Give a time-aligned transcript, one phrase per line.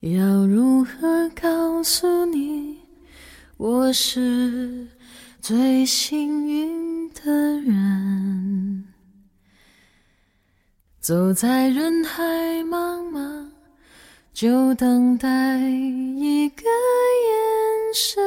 [0.00, 2.76] 要如何告诉你，
[3.56, 4.86] 我是
[5.40, 8.84] 最幸运的人？
[11.00, 12.22] 走在人海
[12.62, 13.48] 茫茫，
[14.32, 18.22] 就等待一个眼神。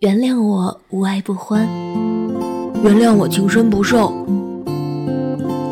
[0.00, 1.66] 原谅我无爱不欢，
[2.84, 4.12] 原谅我情深不寿，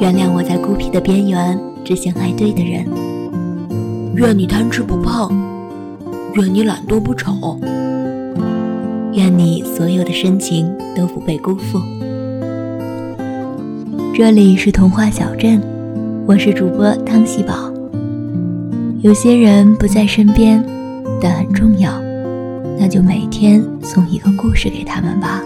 [0.01, 3.04] 原谅我在孤僻的边缘只想爱对的人。
[4.17, 5.29] 愿你贪吃不胖，
[6.35, 7.59] 愿你懒惰不丑，
[9.13, 11.81] 愿你所有的深情都不被辜负。
[14.15, 15.61] 这里是童话小镇，
[16.27, 17.73] 我是主播汤喜宝。
[19.01, 20.65] 有些人不在身边，
[21.21, 22.01] 但很重要，
[22.79, 25.43] 那就每天送一个故事给他们吧。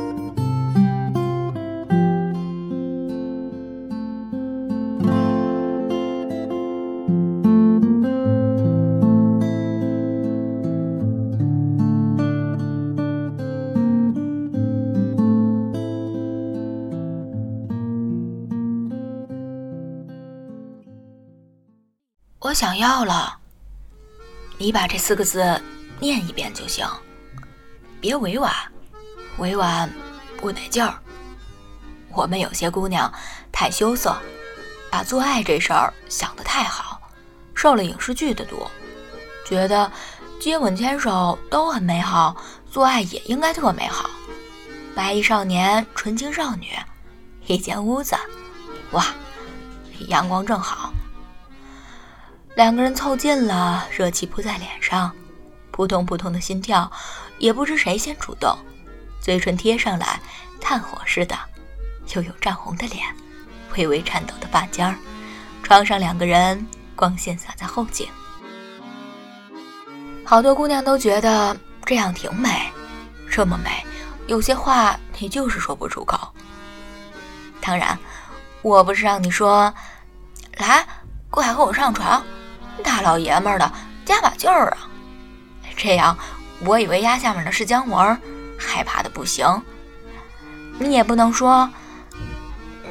[22.48, 23.36] 我想要了，
[24.56, 25.60] 你把这四个字
[26.00, 26.88] 念一遍就行，
[28.00, 28.50] 别委婉，
[29.36, 29.92] 委婉
[30.38, 30.98] 不得劲儿。
[32.10, 33.12] 我们有些姑娘
[33.52, 34.16] 太羞涩，
[34.90, 36.98] 把做爱这事儿想得太好，
[37.54, 38.66] 受了影视剧的毒，
[39.44, 39.92] 觉得
[40.40, 42.34] 接吻牵手都很美好，
[42.70, 44.08] 做爱也应该特美好。
[44.94, 46.70] 白衣少年，纯情少女，
[47.46, 48.16] 一间屋子，
[48.92, 49.04] 哇，
[50.08, 50.90] 阳光正好。
[52.58, 55.12] 两个人凑近了，热气扑在脸上，
[55.70, 56.90] 扑通扑通的心跳，
[57.38, 58.52] 也不知谁先主动，
[59.20, 60.20] 嘴唇贴上来，
[60.60, 61.38] 炭火似的，
[62.16, 63.06] 又有涨红的脸，
[63.76, 64.96] 微微颤抖的发尖儿，
[65.62, 66.66] 床上两个人，
[66.96, 68.08] 光线洒在后颈，
[70.24, 72.72] 好多姑娘都觉得这样挺美，
[73.30, 73.70] 这么美，
[74.26, 76.18] 有些话你就是说不出口。
[77.60, 77.96] 当然，
[78.62, 79.72] 我不是让你说，
[80.56, 80.84] 来，
[81.30, 82.20] 过来和我上床。
[82.82, 83.72] 大老爷们儿的，
[84.04, 84.88] 加把劲儿啊！
[85.76, 86.16] 这样，
[86.60, 88.20] 我以为压下面的是姜文，
[88.58, 89.46] 害怕的不行。
[90.78, 91.68] 你也不能说，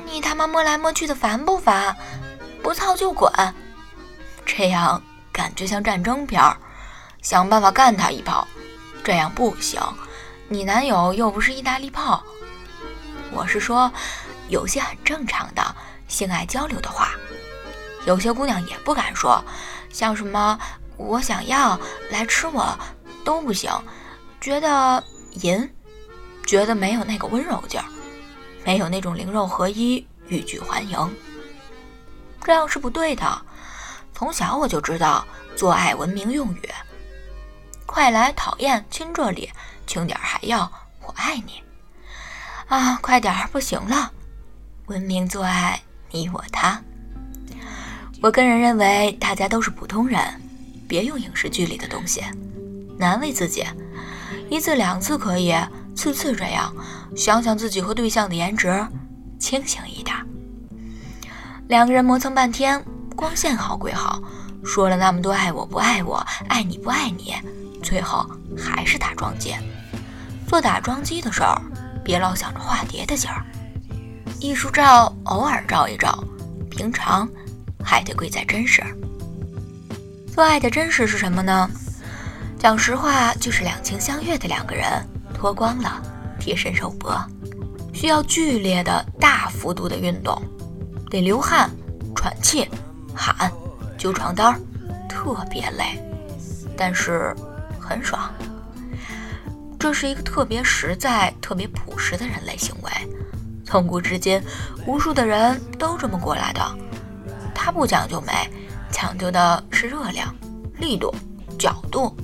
[0.05, 1.95] 你他妈摸来摸去的烦不烦？
[2.63, 3.31] 不操就滚！
[4.45, 6.57] 这样感觉像战争片儿，
[7.21, 8.47] 想办法干他一炮。
[9.03, 9.81] 这样不行，
[10.49, 12.23] 你男友又不是意大利炮。
[13.31, 13.91] 我是说，
[14.49, 15.75] 有些很正常的
[16.07, 17.11] 性爱交流的话，
[18.05, 19.43] 有些姑娘也不敢说。
[19.97, 20.59] 像什么
[20.95, 21.75] 我想要
[22.11, 22.77] 来吃我
[23.25, 23.71] 都不行，
[24.39, 25.03] 觉得
[25.41, 25.67] 淫，
[26.45, 27.85] 觉得没有那个温柔劲儿，
[28.63, 30.95] 没有那种灵肉合一、欲拒还迎，
[32.43, 33.41] 这样是不对的。
[34.13, 35.25] 从小我就知道
[35.55, 36.69] 做爱文明用语，
[37.87, 39.51] 快来讨厌亲这里，
[39.87, 40.71] 轻点还要
[41.01, 41.63] 我爱你
[42.67, 44.11] 啊，快点不行了，
[44.85, 45.81] 文明做爱
[46.11, 46.79] 你我他。
[48.19, 50.19] 我个人认为，大家都是普通人，
[50.87, 52.23] 别用影视剧里的东西，
[52.97, 53.63] 难为自己。
[54.49, 55.53] 一次两次可以，
[55.95, 56.73] 次次这样，
[57.15, 58.85] 想想自己和对象的颜值，
[59.37, 60.17] 清醒一点。
[61.67, 62.83] 两个人磨蹭半天，
[63.15, 64.19] 光线好归好，
[64.65, 67.35] 说了那么多爱我不爱我，爱你不爱你，
[67.83, 68.27] 最后
[68.57, 69.53] 还是打桩机。
[70.47, 71.61] 做打桩机的事儿，
[72.03, 73.45] 别老想着化蝶的劲儿。
[74.39, 76.23] 艺术照偶尔照一照，
[76.71, 77.29] 平常。
[77.87, 78.83] 还得贵在真实。
[80.33, 81.69] 做爱的真实是什么呢？
[82.59, 84.85] 讲实话，就是两情相悦的两个人
[85.33, 86.01] 脱光了，
[86.37, 87.17] 贴身肉搏，
[87.93, 90.39] 需要剧烈的大幅度的运动，
[91.09, 91.69] 得流汗、
[92.13, 92.67] 喘气、
[93.15, 93.49] 喊、
[93.97, 94.59] 揪床单，
[95.07, 95.97] 特别累，
[96.75, 97.33] 但是
[97.79, 98.29] 很爽。
[99.79, 102.91] 这是一个特别实在、特别朴实的人类行为，
[103.63, 104.41] 从古至今，
[104.85, 106.77] 无数的人都这么过来的。
[107.57, 108.49] 它不讲究美，
[108.91, 110.33] 讲究的是热量、
[110.77, 111.13] 力度、
[111.57, 112.15] 角度、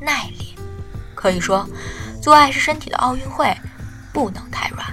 [0.00, 0.54] 耐力。
[1.14, 1.66] 可以说，
[2.20, 3.56] 做爱是身体的奥运会，
[4.12, 4.84] 不能太软。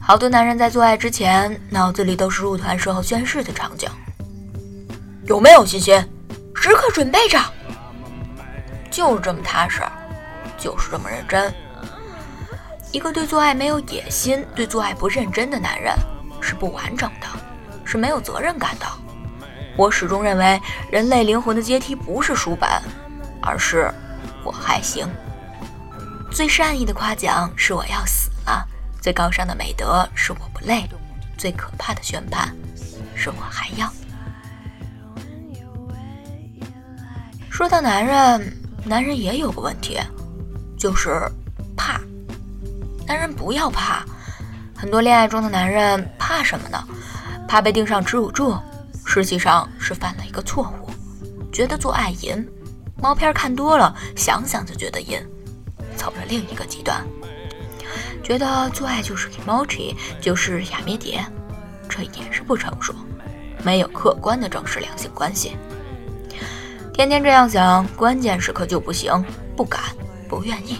[0.00, 3.88] 好多男人在做爱之前，脑子里都是入团时候宣誓的场景。
[5.24, 5.96] 有没有信心？
[6.54, 7.40] 时刻准备着。
[8.90, 9.80] 就是这么踏实，
[10.58, 11.52] 就是这么认真。
[12.90, 15.94] 一个对做爱没有野心、对做爱不认真的男人，
[16.42, 17.26] 是不完整的。
[17.92, 18.86] 是没有责任感的。
[19.76, 20.58] 我始终认为，
[20.90, 22.66] 人类灵魂的阶梯不是书本，
[23.42, 23.92] 而是
[24.42, 25.06] 我还行。
[26.30, 28.66] 最善意的夸奖是我要死了，
[29.02, 30.88] 最高尚的美德是我不累，
[31.36, 32.56] 最可怕的宣判
[33.14, 33.92] 是我还要。
[37.50, 38.56] 说到男人，
[38.86, 40.00] 男人也有个问题，
[40.78, 41.30] 就是
[41.76, 42.00] 怕。
[43.06, 44.02] 男人不要怕，
[44.74, 46.82] 很多恋爱中的男人怕什么呢？
[47.52, 48.56] 怕被钉上耻辱柱，
[49.04, 50.88] 实际上是犯了一个错误，
[51.52, 52.48] 觉得做爱淫。
[52.96, 55.22] 毛片看多了，想想就觉得淫，
[55.94, 57.06] 走了另一个极端，
[58.24, 61.22] 觉得做爱就是 emoji，就是雅咩蝶，
[61.90, 62.94] 这也是不成熟，
[63.62, 65.54] 没有客观的正视两性关系。
[66.94, 69.12] 天天这样想，关键时刻就不行，
[69.54, 69.78] 不敢，
[70.26, 70.78] 不愿意，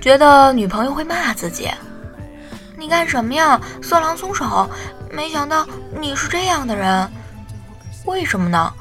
[0.00, 1.68] 觉得女朋友会骂自己，
[2.78, 4.66] 你干什么呀，色狼松手！
[5.12, 5.66] 没想到
[6.00, 7.12] 你是这样的人，
[8.06, 8.72] 为什么呢？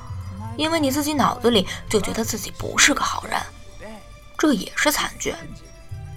[0.55, 3.37] 因为你自己脑子里就觉得自己不是个好人，
[4.37, 5.35] 这也是惨剧。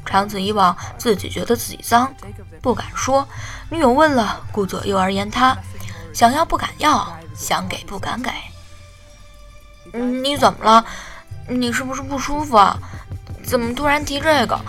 [0.06, 2.14] 长此以往，自己觉得自己脏，
[2.62, 3.26] 不敢说；
[3.68, 5.56] 女友问了，顾左右而言他，
[6.12, 8.30] 想要不敢要，想给不敢给。
[9.92, 10.86] 你怎么了？
[11.48, 12.78] 你是不是不舒服啊？
[13.42, 14.60] 怎么突然提这个？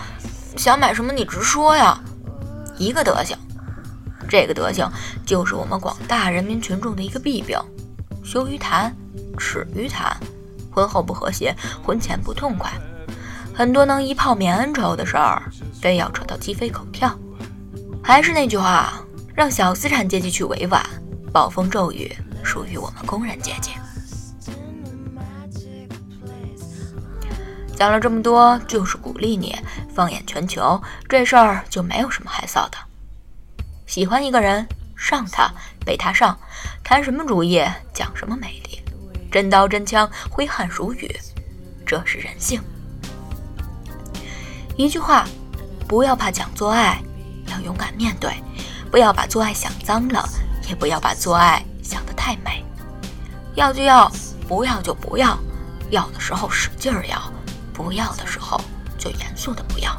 [0.56, 2.00] 想买什么你直说呀！
[2.78, 3.38] 一个德行，
[4.28, 4.90] 这个德行
[5.24, 7.58] 就是我们广大人民群众的一个弊病：
[8.24, 8.94] 羞于谈。
[9.38, 10.16] 耻于谈，
[10.70, 12.72] 婚后不和谐，婚前不痛快，
[13.54, 15.42] 很多能一炮免恩仇的事儿，
[15.78, 17.14] 非要扯到鸡飞狗跳。
[18.02, 18.94] 还是那句话，
[19.34, 20.82] 让小资产阶级去委婉，
[21.34, 22.10] 暴风骤雨
[22.42, 23.72] 属于我们工人阶级。
[27.74, 29.54] 讲了这么多，就是鼓励你
[29.94, 32.78] 放眼全球，这事儿就没有什么害臊的。
[33.86, 34.66] 喜欢一个人，
[34.96, 35.50] 上他，
[35.84, 36.38] 被他上，
[36.82, 38.82] 谈什么主义，讲什么美丽。
[39.30, 41.14] 真刀真枪，挥汗如雨，
[41.86, 42.60] 这是人性。
[44.76, 45.24] 一句话，
[45.86, 47.00] 不要怕讲做爱，
[47.48, 48.30] 要勇敢面对；
[48.90, 50.28] 不要把做爱想脏了，
[50.68, 52.64] 也不要把做爱想得太美。
[53.54, 54.10] 要就要，
[54.48, 55.38] 不要就不要。
[55.90, 57.32] 要的时候使劲儿要，
[57.72, 58.60] 不要的时候
[58.98, 59.96] 就严肃的不要。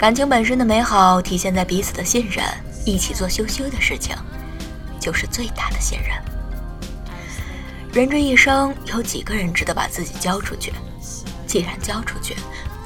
[0.00, 2.42] 感情本身的美好，体现在彼此的信任，
[2.86, 4.16] 一起做羞羞的事情，
[4.98, 6.08] 就是最大的信任。
[7.92, 10.72] 人这一生，有几个人值得把自己交出去？
[11.46, 12.34] 既然交出去，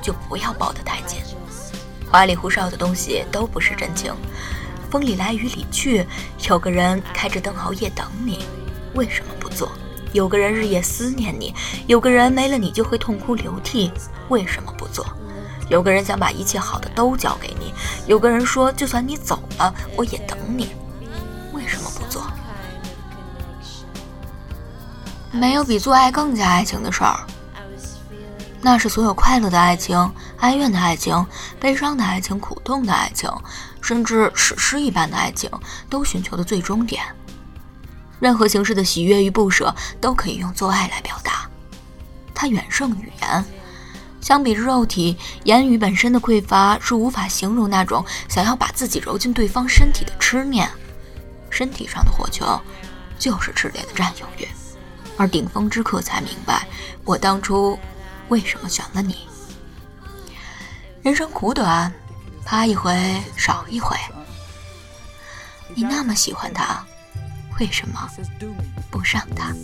[0.03, 1.21] 就不要抱得太紧。
[2.11, 4.13] 花里胡哨的东西都不是真情。
[4.91, 6.05] 风里来雨里去，
[6.49, 8.41] 有个人开着灯熬夜等你，
[8.95, 9.71] 为什么不做？
[10.13, 11.55] 有个人日夜思念你，
[11.87, 13.93] 有个人没了你就会痛哭流涕，
[14.31, 15.07] 为什么不做？
[15.69, 17.73] 有个人想把一切好的都交给你，
[18.07, 20.75] 有个人说就算你走了，我也等你，
[21.53, 22.25] 为什么不做？
[25.33, 27.27] 没有比做爱更加爱情的事儿。
[28.61, 31.27] 那是所有快乐的爱情、哀怨的爱情、
[31.61, 33.31] 悲伤的爱情、苦痛的爱情，
[33.83, 35.51] 甚至史诗一般的爱情，
[35.91, 37.03] 都寻求的最终点。
[38.21, 41.49] 任何形式的喜悦与不舍，都可以用做爱来表达。
[42.35, 43.45] 它远胜语言。
[44.25, 50.67] 相比之肉体，言语本身的匮乏是无法形容那种想要把自己揉进对方身体的痴念。
[51.51, 52.59] 身体上的火球，
[53.19, 54.49] 就是炽烈的占有欲。
[55.19, 56.67] 而顶峰之客才明白，
[57.05, 57.79] 我当初
[58.31, 59.29] 为什么选了你。
[61.03, 61.93] 人生苦短，
[62.47, 62.99] 趴一回
[63.37, 63.95] 少一回。
[65.75, 66.83] 你那么喜欢他，
[67.61, 68.09] 为什么
[68.91, 69.55] 不上他